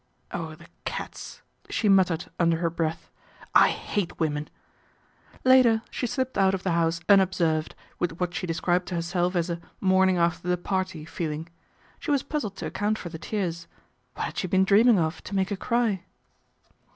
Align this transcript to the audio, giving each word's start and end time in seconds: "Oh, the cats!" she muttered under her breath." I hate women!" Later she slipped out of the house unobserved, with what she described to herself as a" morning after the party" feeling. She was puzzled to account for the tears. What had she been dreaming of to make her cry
"Oh, 0.31 0.55
the 0.55 0.65
cats!" 0.83 1.43
she 1.69 1.87
muttered 1.87 2.25
under 2.39 2.57
her 2.57 2.71
breath." 2.71 3.11
I 3.53 3.69
hate 3.69 4.19
women!" 4.19 4.49
Later 5.53 5.83
she 5.91 6.07
slipped 6.07 6.39
out 6.39 6.55
of 6.55 6.63
the 6.63 6.71
house 6.71 7.01
unobserved, 7.07 7.75
with 7.99 8.19
what 8.19 8.33
she 8.33 8.47
described 8.47 8.87
to 8.87 8.95
herself 8.95 9.35
as 9.35 9.51
a" 9.51 9.61
morning 9.99 10.17
after 10.17 10.47
the 10.47 10.57
party" 10.57 11.05
feeling. 11.05 11.49
She 11.99 12.09
was 12.09 12.23
puzzled 12.23 12.55
to 12.55 12.65
account 12.65 12.97
for 12.97 13.09
the 13.09 13.19
tears. 13.19 13.67
What 14.15 14.23
had 14.25 14.37
she 14.39 14.47
been 14.47 14.65
dreaming 14.65 14.97
of 14.97 15.23
to 15.23 15.35
make 15.35 15.51
her 15.51 15.55
cry 15.55 16.03